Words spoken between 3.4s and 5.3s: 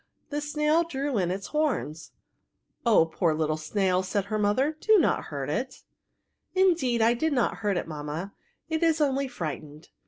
snail,'* said her mother, do not